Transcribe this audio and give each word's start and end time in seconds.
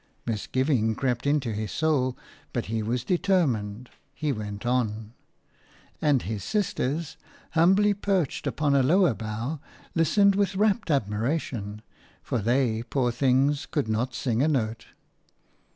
Misgiving 0.25 0.95
crept 0.95 1.27
into 1.27 1.51
his 1.53 1.71
soul, 1.71 2.17
but 2.53 2.65
he 2.65 2.81
was 2.81 3.03
determined, 3.03 3.87
he 4.15 4.31
went 4.31 4.65
on; 4.65 5.13
and 6.01 6.23
his 6.23 6.43
sisters, 6.43 7.17
humbly 7.51 7.93
perched 7.93 8.47
upon 8.47 8.73
a 8.73 8.81
lower 8.81 9.13
bough, 9.13 9.59
listened 9.93 10.33
with 10.33 10.55
rapt 10.55 10.89
admiration– 10.89 11.83
for 12.23 12.39
they, 12.39 12.81
poor 12.81 13.11
things, 13.11 13.67
could 13.67 13.87
not 13.87 14.15
sing 14.15 14.41
a 14.41 14.47
note. 14.47 14.87